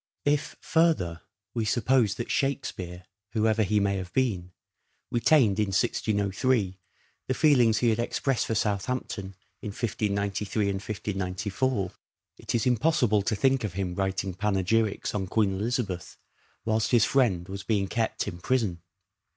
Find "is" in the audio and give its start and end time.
12.55-12.65